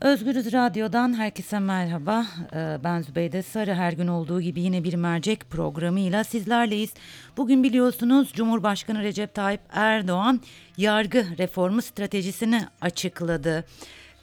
[0.00, 2.26] Özgürüz Radyo'dan herkese merhaba.
[2.54, 3.74] Ee, Ben Zübeyde Sarı.
[3.74, 6.94] Her gün olduğu gibi yine bir mercek programıyla sizlerleyiz.
[7.36, 10.40] Bugün biliyorsunuz Cumhurbaşkanı Recep Tayyip Erdoğan
[10.76, 13.64] yargı reformu stratejisini açıkladı.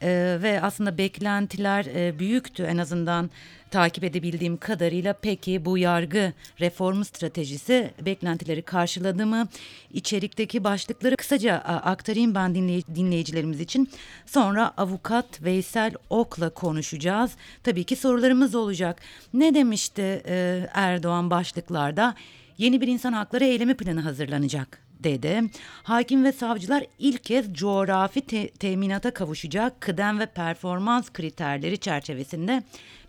[0.04, 3.30] Ee, ve aslında beklentiler e, büyüktü en azından
[3.72, 5.14] takip edebildiğim kadarıyla.
[5.14, 9.48] Peki bu yargı reformu stratejisi beklentileri karşıladı mı?
[9.94, 13.90] İçerikteki başlıkları kısaca aktarayım ben dinley- dinleyicilerimiz için.
[14.26, 17.32] Sonra avukat Veysel Ok'la konuşacağız.
[17.64, 19.02] Tabii ki sorularımız olacak.
[19.34, 22.16] Ne demişti e, Erdoğan başlıklarda?
[22.58, 25.42] Yeni bir insan hakları eylemi planı hazırlanacak dedi.
[25.84, 32.64] Hakim ve savcılar ilk kez coğrafi te- teminata kavuşacak kıdem ve performans kriterleri çerçevesinde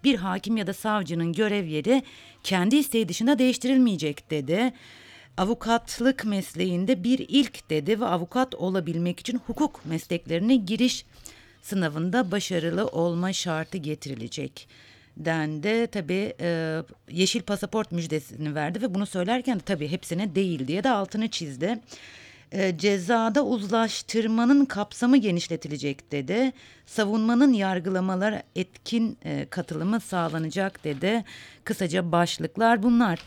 [0.04, 2.02] bir hakim ya da savcının görev yeri
[2.42, 4.72] kendi isteği dışında değiştirilmeyecek dedi.
[5.36, 11.04] Avukatlık mesleğinde bir ilk dedi ve avukat olabilmek için hukuk mesleklerine giriş
[11.62, 14.68] sınavında başarılı olma şartı getirilecek
[15.16, 15.86] dendi.
[15.86, 16.78] Tabii e,
[17.10, 21.80] yeşil pasaport müjdesini verdi ve bunu söylerken de tabii hepsine değil diye de altını çizdi.
[22.52, 26.52] E, cezada uzlaştırmanın kapsamı genişletilecek dedi.
[26.86, 31.24] Savunmanın yargılamalara etkin e, katılımı sağlanacak dedi.
[31.64, 33.18] Kısaca başlıklar bunlar.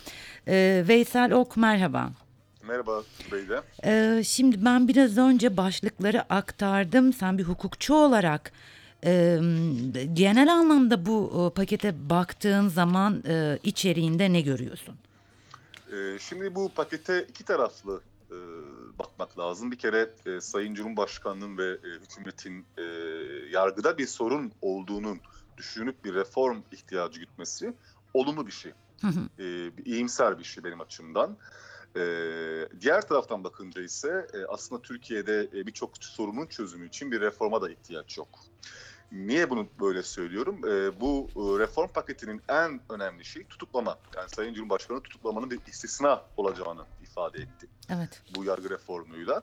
[0.48, 2.12] E, Veysel Ok merhaba.
[2.68, 3.62] Merhaba Zübeyde.
[3.86, 7.14] Ee, şimdi ben biraz önce başlıkları aktardım.
[7.14, 8.52] Sen bir hukukçu olarak
[9.06, 9.40] e,
[10.14, 14.96] genel anlamda bu e, pakete baktığın zaman e, içeriğinde ne görüyorsun?
[16.20, 18.38] Şimdi bu pakete iki taraflı e,
[19.00, 19.72] bakmak lazım.
[19.72, 22.84] Bir kere e, Sayın Cumhurbaşkanı'nın ve e, hükümetin e,
[23.52, 25.20] yargıda bir sorun olduğunun
[25.58, 27.74] düşünüp bir reform ihtiyacı gütmesi
[28.14, 28.72] olumlu bir şey.
[29.02, 29.44] Hı hı.
[29.44, 31.38] E, bir iyimser bir şey benim açımdan.
[31.96, 32.02] E,
[32.82, 37.70] diğer taraftan bakınca ise e, aslında Türkiye'de e, birçok sorunun çözümü için bir reforma da
[37.70, 38.30] ihtiyaç yok.
[39.12, 40.62] Niye bunu böyle söylüyorum?
[40.68, 43.98] E, bu reform paketinin en önemli şeyi tutuklama.
[44.16, 48.24] Yani Sayın Cumhurbaşkanı tutuklamanın bir istisna olacağını ifade etti Evet.
[48.30, 49.42] bu yargı reformuyla.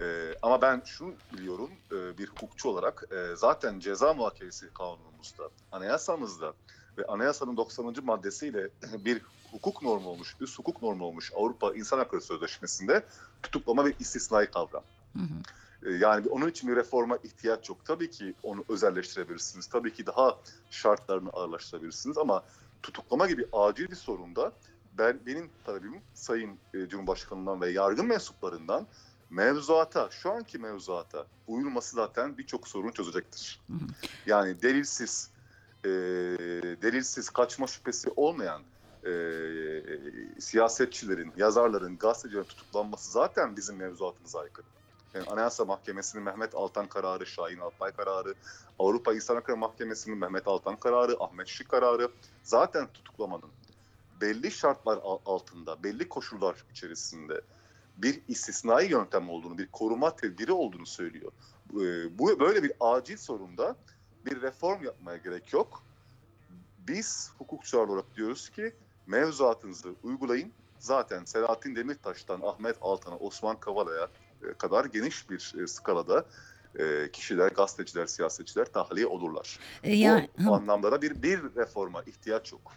[0.00, 6.54] E, ama ben şunu biliyorum e, bir hukukçu olarak e, zaten ceza muhakemesi kanunumuzda, anayasamızda
[6.98, 7.94] ve anayasanın 90.
[8.02, 8.68] maddesiyle
[9.04, 13.06] bir hukuk normu olmuş, üst hukuk normu olmuş Avrupa İnsan Hakları Sözleşmesi'nde
[13.42, 14.84] tutuklama bir istisnai kavram.
[15.16, 15.42] Hı hı.
[15.84, 17.78] E, Yani onun için bir reforma ihtiyaç yok.
[17.84, 19.66] Tabii ki onu özelleştirebilirsiniz.
[19.66, 20.38] Tabii ki daha
[20.70, 22.44] şartlarını ağırlaştırabilirsiniz ama
[22.82, 24.52] tutuklama gibi acil bir sorunda
[24.98, 28.86] ben benim talebim Sayın e, Cumhurbaşkanı'ndan ve yargı mensuplarından
[29.30, 33.60] mevzuata, şu anki mevzuata uyulması zaten birçok sorunu çözecektir.
[34.26, 35.30] Yani delilsiz,
[35.84, 35.88] e,
[36.82, 38.62] delilsiz kaçma şüphesi olmayan
[39.06, 39.12] e,
[40.40, 44.66] siyasetçilerin, yazarların, gazetecilerin tutuklanması zaten bizim mevzuatımıza aykırı.
[45.14, 48.34] Yani Anayasa Mahkemesi'nin Mehmet Altan kararı, Şahin Alpay kararı,
[48.78, 52.08] Avrupa İnsan Hakları Mahkemesi'nin Mehmet Altan kararı, Ahmet Şık kararı
[52.42, 53.50] zaten tutuklamanın
[54.20, 57.40] belli şartlar al- altında, belli koşullar içerisinde
[57.96, 61.32] bir istisnai yöntem olduğunu, bir koruma tedbiri olduğunu söylüyor.
[61.70, 63.76] Ee, Bu böyle bir acil sorunda
[64.26, 65.82] bir reform yapmaya gerek yok.
[66.78, 68.74] Biz hukukçular olarak diyoruz ki
[69.06, 70.52] mevzuatınızı uygulayın.
[70.78, 74.08] Zaten Selahattin Demirtaş'tan Ahmet Altan'a, Osman Kavala'ya e,
[74.58, 76.24] kadar geniş bir e, skalada
[76.78, 79.58] e, kişiler, gazeteciler, siyasetçiler tahliye olurlar.
[79.82, 82.72] E, yani, Bu anlamda da bir bir reforma ihtiyaç yok.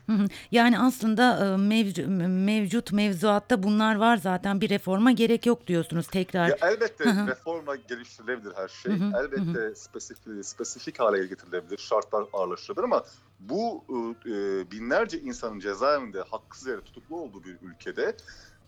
[0.51, 6.47] Yani aslında e, mevcu- mevcut mevzuatta bunlar var zaten bir reforma gerek yok diyorsunuz tekrar.
[6.47, 8.93] Ya elbette reformla geliştirilebilir her şey.
[8.93, 13.03] Elbette spesifik spesifik hale getirilebilir, şartlar ağırlaştırılır ama
[13.39, 13.83] bu
[14.25, 14.31] e,
[14.71, 18.15] binlerce insanın cezaevinde haksız yere tutuklu olduğu bir ülkede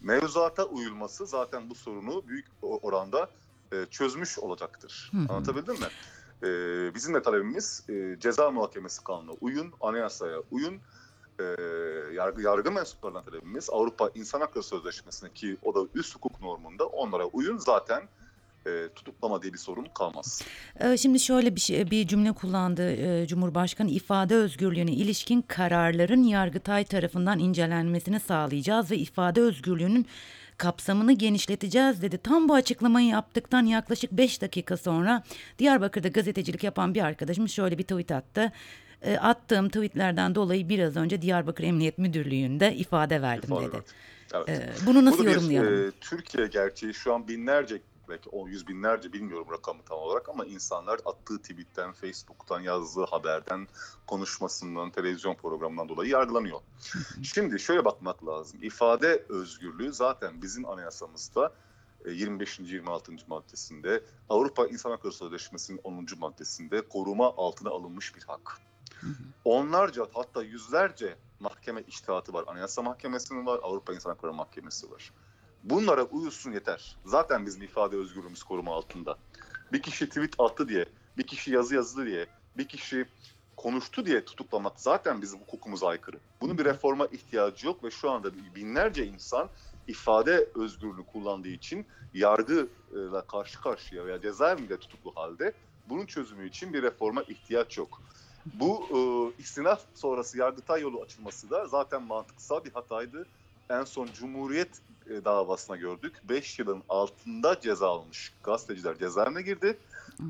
[0.02, 3.30] mevzuata uyulması zaten bu sorunu büyük oranda
[3.72, 5.12] e, çözmüş olacaktır.
[5.12, 5.34] Hı hı.
[5.34, 5.88] Anlatabildim mi?
[6.44, 6.50] E,
[6.96, 10.80] bizim de talebimiz e, ceza muhakemesi kanunu uyun, anayasaya uyun.
[11.40, 11.44] E,
[12.14, 17.26] yargı, yargı mensuplarından talebimiz Avrupa İnsan Hakları Sözleşmesi'ne ki o da üst hukuk normunda onlara
[17.26, 18.04] uyun zaten
[18.66, 20.42] e, tutuklama diye bir sorun kalmaz.
[20.80, 26.84] Ee, Şimdi şöyle bir şey, bir cümle kullandı e, Cumhurbaşkanı ifade özgürlüğüne ilişkin kararların Yargıtay
[26.84, 30.06] tarafından incelenmesini sağlayacağız ve ifade özgürlüğünün
[30.58, 32.18] kapsamını genişleteceğiz dedi.
[32.18, 35.24] Tam bu açıklamayı yaptıktan yaklaşık 5 dakika sonra
[35.60, 38.52] Diyarbakır'da gazetecilik yapan bir arkadaşım şöyle bir tweet attı.
[39.02, 43.82] E, attığım tweetlerden dolayı biraz önce Diyarbakır Emniyet Müdürlüğü'nde ifade verdim İfade dedi.
[44.34, 44.50] Evet.
[44.50, 45.88] E, bunu nasıl Bu da bir, yorumlayalım?
[45.88, 50.46] e, Türkiye gerçeği şu an binlerce belki on yüz binlerce bilmiyorum rakamı tam olarak ama
[50.46, 53.68] insanlar attığı tweetten, Facebook'tan, yazdığı haberden,
[54.08, 56.60] konuşmasından, televizyon programından dolayı yargılanıyor.
[57.24, 58.60] Şimdi şöyle bakmak lazım.
[58.64, 61.54] İfade özgürlüğü zaten bizim anayasamızda
[62.06, 62.60] e, 25.
[62.60, 63.12] 26.
[63.28, 66.06] maddesinde, Avrupa İnsan Hakları Sözleşmesi'nin 10.
[66.20, 68.62] maddesinde koruma altına alınmış bir hak.
[69.46, 72.44] Onlarca hatta yüzlerce mahkeme iştihatı var.
[72.48, 75.12] Anayasa Mahkemesi'nin var, Avrupa İnsan Hakları Mahkemesi var.
[75.64, 76.98] Bunlara uyusun yeter.
[77.06, 79.18] Zaten bizim ifade özgürlüğümüz koruma altında.
[79.74, 80.86] Bir kişi tweet attı diye,
[81.18, 82.28] bir kişi yazı yazdı diye,
[82.58, 83.06] bir kişi
[83.58, 86.18] konuştu diye tutuklamak zaten bizim hukukumuza aykırı.
[86.42, 89.50] Bunun bir reforma ihtiyacı yok ve şu anda binlerce insan
[89.88, 95.54] ifade özgürlüğünü kullandığı için yargıyla karşı karşıya veya cezaevinde tutuklu halde
[95.90, 98.02] bunun çözümü için bir reforma ihtiyaç yok.
[98.46, 98.98] Bu e,
[99.42, 103.26] istinaf sonrası yargıtay yolu açılması da zaten mantıksal bir hataydı.
[103.70, 106.22] En son Cumhuriyet davasına gördük.
[106.24, 109.78] 5 yılın altında ceza almış gazeteciler cezaevine girdi.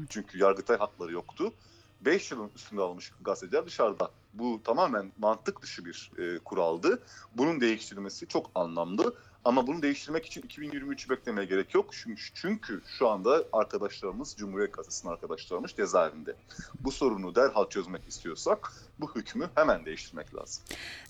[0.09, 1.53] Çünkü yargıtay hakları yoktu.
[2.01, 4.11] 5 yılın üstünde almış gazeteciler dışarıda.
[4.33, 7.03] Bu tamamen mantık dışı bir e, kuraldı.
[7.35, 9.15] Bunun değiştirilmesi çok anlamlı.
[9.45, 11.91] Ama bunu değiştirmek için 2023'ü beklemeye gerek yok.
[12.33, 16.36] Çünkü, şu anda arkadaşlarımız, Cumhuriyet Gazetesi'nin arkadaşlarımız cezaevinde.
[16.80, 20.63] Bu sorunu derhal çözmek istiyorsak bu hükmü hemen değiştirmek lazım.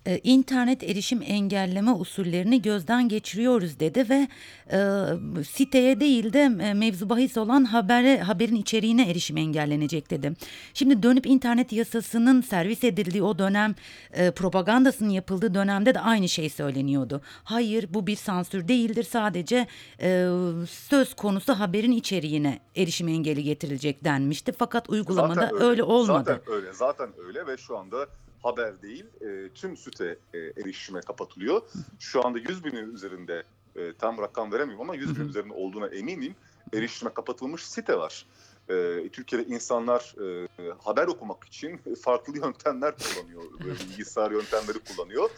[0.05, 4.27] Ee, İnternet erişim engelleme usullerini gözden geçiriyoruz dedi ve
[4.71, 10.33] e, siteye değil de e, mevzu bahis olan habere, haberin içeriğine erişim engellenecek dedi.
[10.73, 13.75] Şimdi dönüp internet yasasının servis edildiği o dönem
[14.13, 17.21] e, propagandasının yapıldığı dönemde de aynı şey söyleniyordu.
[17.43, 19.67] Hayır bu bir sansür değildir sadece
[20.01, 20.27] e,
[20.69, 24.51] söz konusu haberin içeriğine erişim engeli getirilecek denmişti.
[24.51, 25.83] Fakat uygulamada Zaten öyle.
[25.83, 26.23] olmadı.
[26.45, 28.07] Zaten öyle, zaten öyle ve şu anda
[28.43, 31.61] haber değil e, tüm site e, erişime kapatılıyor.
[31.99, 33.43] Şu anda 100 binin üzerinde
[33.75, 35.29] e, tam rakam veremiyorum ama 100 Hı binin hı.
[35.29, 36.35] üzerinde olduğuna eminim
[36.73, 38.25] erişime kapatılmış site var.
[38.69, 40.47] E, Türkiye'de insanlar e,
[40.83, 43.43] haber okumak için farklı yöntemler kullanıyor.
[43.59, 45.29] Bilgisayar yöntemleri kullanıyor.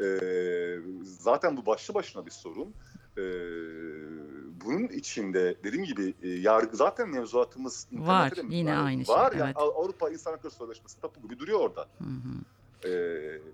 [0.00, 0.08] E,
[1.04, 2.74] zaten bu başlı başına bir sorun.
[3.16, 3.22] E,
[4.64, 8.84] bunun içinde dediğim gibi e, yargı zaten mevzuatımız Var, de yine var.
[8.84, 9.56] aynı şey, Var yani evet.
[9.56, 11.80] Av- Avrupa İnsan Hakları Sözleşmesi tapu gibi duruyor orada.
[11.98, 12.34] Hı hı.
[12.84, 12.88] Ee,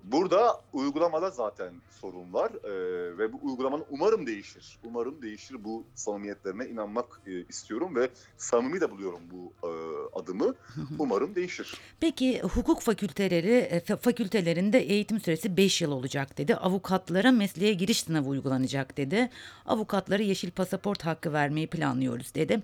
[0.03, 4.77] burada uygulamada zaten sorun var Ee, ve bu uygulamanın umarım değişir.
[4.83, 5.63] Umarım değişir.
[5.63, 9.71] Bu samimiyetlerine inanmak e, istiyorum ve samimi de buluyorum bu e,
[10.19, 10.55] adımı.
[10.99, 11.77] Umarım değişir.
[11.99, 16.55] Peki hukuk fakülteleri e, fa- fakültelerinde eğitim süresi 5 yıl olacak dedi.
[16.55, 19.29] Avukatlara mesleğe giriş sınavı uygulanacak dedi.
[19.65, 22.61] Avukatlara yeşil pasaport hakkı vermeyi planlıyoruz dedi.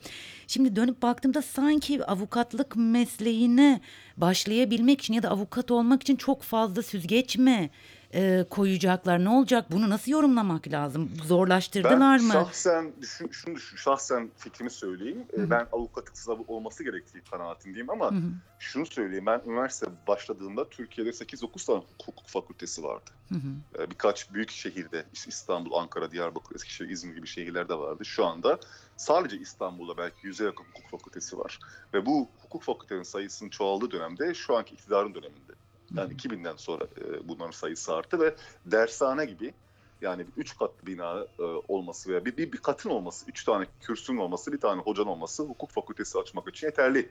[0.48, 3.82] Şimdi dönüp baktığımda sanki avukatlık mesleğine
[4.18, 7.70] başlayabilmek için ya da avukat olmak için çok fazla süzgeç mi
[8.14, 9.24] e, koyacaklar?
[9.24, 9.66] Ne olacak?
[9.72, 11.12] Bunu nasıl yorumlamak lazım?
[11.26, 12.34] Zorlaştırdılar ben mı?
[12.34, 15.24] şahsen düşün, şunu düşün, şahsen fikrimi söyleyeyim.
[15.34, 15.50] Ee, Hı hı.
[15.50, 18.22] Ben avukatlık sınavı olması gerektiği kanaatindeyim ama Hı hı,
[18.60, 19.26] şunu söyleyeyim.
[19.26, 23.12] Ben üniversite başladığımda Türkiye'de 8-9 tane hukuk fakültesi vardı.
[23.30, 23.84] hı hı.
[23.84, 28.06] Ee, birkaç büyük şehirde işte İstanbul, Ankara, Diyarbakır, Eskişehir, İzmir gibi şehirlerde vardı.
[28.06, 28.60] Şu anda
[28.98, 31.60] sadece İstanbul'da belki yüze yakın hukuk fakültesi var.
[31.94, 35.51] Ve bu hukuk fakültelerinin sayısının çoğaldığı dönemde şu anki iktidarın döneminde.
[35.98, 38.36] Yani 2000'den sonra e, bunların sayısı arttı ve
[38.66, 39.54] dershane gibi
[40.02, 44.18] yani üç katlı bina e, olması veya bir, bir, bir katın olması, üç tane kürsünün
[44.18, 47.10] olması, bir tane hocan olması hukuk fakültesi açmak için yeterli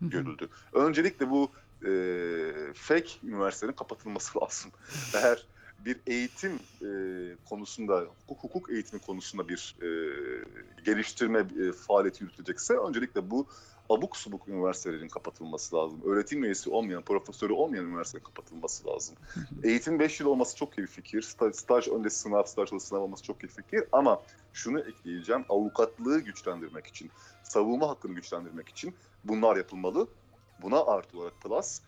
[0.00, 0.48] görüldü.
[0.72, 1.50] Öncelikle bu
[1.86, 1.90] e,
[2.74, 4.70] fake üniversitelerin kapatılması lazım.
[5.14, 5.46] Eğer
[5.84, 6.52] bir eğitim
[6.82, 6.90] e,
[7.48, 9.88] konusunda, hukuk, hukuk eğitimi konusunda bir e,
[10.84, 13.46] geliştirme e, faaliyeti yürütülecekse öncelikle bu
[13.90, 16.00] abuk subuk üniversitelerin kapatılması lazım.
[16.04, 19.16] Öğretim üyesi olmayan, profesörü olmayan üniversitelerin kapatılması lazım.
[19.64, 21.22] Eğitim 5 yıl olması çok iyi bir fikir.
[21.22, 23.84] Staj, staj öncesi sınav, staj sonrası sınav olması çok iyi bir fikir.
[23.92, 24.22] Ama
[24.52, 27.10] şunu ekleyeceğim, avukatlığı güçlendirmek için,
[27.42, 30.06] savunma hakkını güçlendirmek için bunlar yapılmalı.
[30.62, 31.80] Buna artı olarak plus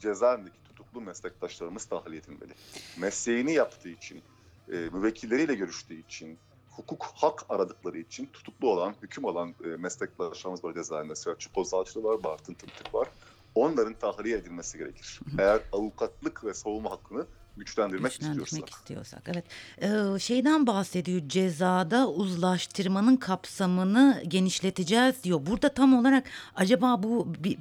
[0.00, 2.52] cezaevindeki tutuklu meslektaşlarımız tahliye edilmeli.
[2.98, 4.22] Mesleğini yaptığı için,
[4.68, 6.38] e, müvekkilleriyle görüştüğü için,
[6.70, 11.14] hukuk hak aradıkları için tutuklu olan, hüküm alan e, meslektaşlarımız var cezaevinde.
[11.14, 13.08] Selçuk Kozalçılı var, Bartın Tımtık var.
[13.54, 15.20] Onların tahliye edilmesi gerekir.
[15.38, 17.26] Eğer avukatlık ve savunma hakkını
[17.58, 18.78] güçlendirmek, Güçlendirmek istiyorsak.
[18.78, 19.44] istiyorsak evet.
[19.82, 25.40] Ee, şeyden bahsediyor cezada uzlaştırmanın kapsamını genişleteceğiz diyor.
[25.46, 26.24] Burada tam olarak
[26.54, 27.58] acaba bu bir,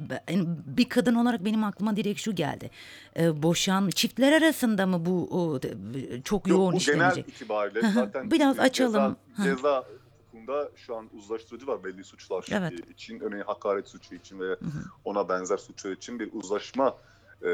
[0.78, 2.70] bir kadın olarak benim aklıma direkt şu geldi.
[3.18, 5.60] Ee, boşan çiftler arasında mı bu o,
[6.24, 7.16] çok Yok yoğun bu işlenecek?
[7.26, 9.16] genel itibariyle zaten Biraz e, açalım.
[9.38, 9.84] Ceza, ceza
[10.32, 12.90] hukukunda şu an uzlaştırıcı var belli suçlar Evet.
[12.90, 13.20] için.
[13.20, 14.56] Örneğin hakaret suçu için ve
[15.06, 16.96] ona benzer suçlar için bir uzlaşma
[17.46, 17.50] e,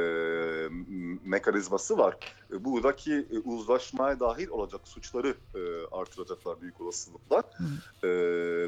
[1.26, 2.18] mekanizması var.
[2.54, 5.60] E, buradaki e, uzlaşmaya dahil olacak suçları e,
[5.92, 7.44] artıracaklar büyük olasılıkla.
[8.04, 8.08] E,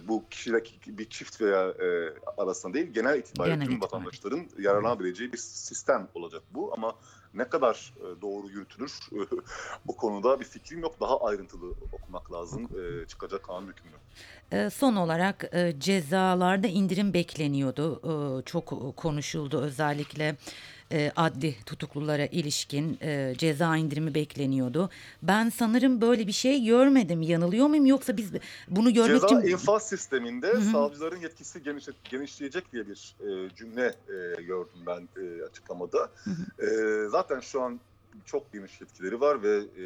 [0.07, 4.05] bu kişideki bir çift veya e, arasında değil genel itibariyle Genel tüm itibariyle.
[4.05, 6.95] vatandaşların yararlanabileceği bir sistem olacak bu ama
[7.33, 8.99] ne kadar e, doğru yürütülür
[9.85, 10.99] bu konuda bir fikrim yok.
[11.01, 12.63] Daha ayrıntılı okumak lazım
[13.03, 13.95] e, çıkacak kanun hükmünü.
[14.51, 18.01] E, Son olarak e, cezalarda indirim bekleniyordu.
[18.39, 20.35] E, Çok konuşuldu özellikle
[20.91, 24.89] e, adli tutuklulara ilişkin e, ceza indirimi bekleniyordu.
[25.23, 27.21] Ben sanırım böyle bir şey görmedim.
[27.21, 28.31] Yanılıyor muyum yoksa biz
[28.67, 30.71] bunu görmek Ceza için infaz sisteminde Hı hı.
[30.71, 36.11] savcıların yetkisi geniş, genişleyecek diye bir e, cümle e, gördüm ben e, açıklamada.
[36.59, 36.67] E,
[37.09, 37.79] zaten şu an
[38.25, 39.85] çok geniş yetkileri var ve e,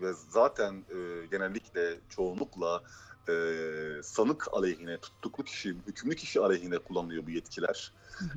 [0.00, 2.82] ve zaten e, genellikle çoğunlukla
[3.30, 7.92] e, sanık aleyhine, tutuklu kişi, hükümlü kişi aleyhine kullanılıyor bu yetkiler.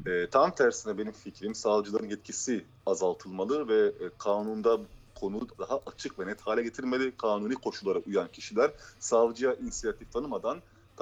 [0.06, 4.80] E, tam tersine benim fikrim savcıların yetkisi azaltılmalı ve e, kanunda
[5.16, 7.18] konu daha açık ve net hale getirmeli.
[7.18, 10.62] Kanuni koşullara uyan kişiler savcıya inisiyatif tanımadan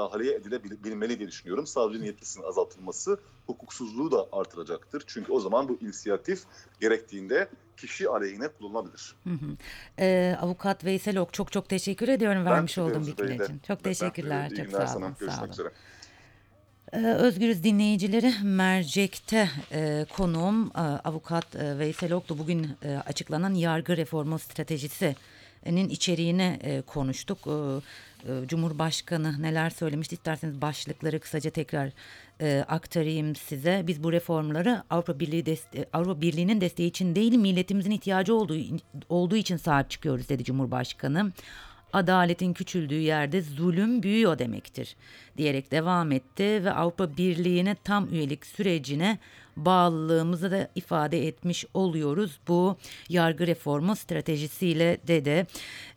[0.10, 1.68] tahliye edilebilmeli diye düşünüyorum.
[1.68, 5.04] Savcının yetkisinin azaltılması hukuksuzluğu da artıracaktır.
[5.08, 6.44] Çünkü o zaman bu inisiyatif
[6.80, 9.16] gerektiğinde kişi aleyhine kullanılabilir.
[9.24, 9.58] Hı hı.
[10.00, 13.60] Ee, avukat Veysel Ok çok çok teşekkür ediyorum vermiş olduğum bilgiler için.
[13.68, 14.50] Çok Ben, teşekkürler.
[14.52, 15.08] iyi Çok sağ olun.
[15.12, 15.52] Sağ Görüşmek olun.
[15.52, 15.70] üzere.
[16.94, 23.98] Ee, Özgürüz dinleyicileri mercekte e, konuğum e, avukat e, Veysel Oklu bugün e, açıklanan yargı
[23.98, 24.40] reformu
[25.62, 27.38] stratejisinin içeriğine e, konuştuk.
[27.48, 31.92] E, Cumhurbaşkanı neler söylemişti isterseniz başlıkları kısaca tekrar
[32.42, 33.84] e, aktarayım size.
[33.88, 38.58] Biz bu reformları Avrupa Birliği deste- Avrupa Birliği'nin desteği için değil milletimizin ihtiyacı olduğu
[39.10, 41.32] olduğu için sahip çıkıyoruz dedi Cumhurbaşkanı
[41.94, 44.96] adaletin küçüldüğü yerde zulüm büyüyor demektir
[45.38, 49.18] diyerek devam etti ve Avrupa Birliği'ne tam üyelik sürecine
[49.66, 52.40] bağlılığımızı da ifade etmiş oluyoruz.
[52.48, 52.78] Bu
[53.10, 55.46] yargı reformu stratejisiyle de de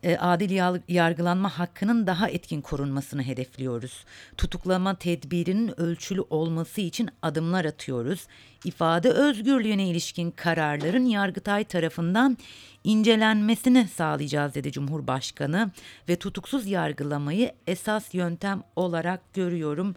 [0.03, 4.05] e, adil yargılanma hakkının daha etkin korunmasını hedefliyoruz.
[4.37, 8.27] Tutuklama tedbirinin ölçülü olması için adımlar atıyoruz.
[8.65, 12.39] İfade özgürlüğüne ilişkin kararların Yargıtay tarafından
[12.85, 15.71] incelenmesini sağlayacağız dedi Cumhurbaşkanı
[16.09, 19.95] ve tutuksuz yargılamayı esas yöntem olarak görüyorum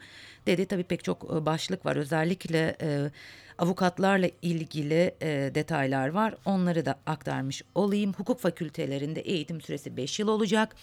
[0.47, 0.65] dedi.
[0.65, 3.11] Tabii pek çok e, başlık var özellikle e,
[3.57, 8.13] avukatlarla ilgili e, detaylar var onları da aktarmış olayım.
[8.13, 10.75] Hukuk fakültelerinde eğitim süresi 5 yıl olacak.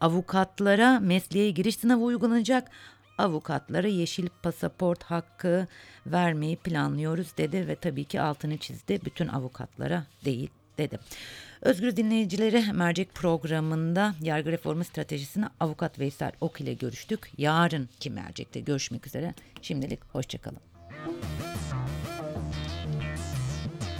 [0.00, 2.70] Avukatlara mesleğe giriş sınavı uygulanacak
[3.18, 5.66] avukatlara yeşil pasaport hakkı
[6.06, 10.98] vermeyi planlıyoruz dedi ve tabii ki altını çizdi bütün avukatlara değil dedi.
[11.62, 17.30] Özgür dinleyicileri mercek programında yargı reformu stratejisini avukat Veysel Ok ile görüştük.
[17.38, 19.34] Yarınki mercekte görüşmek üzere.
[19.62, 20.60] Şimdilik hoşçakalın.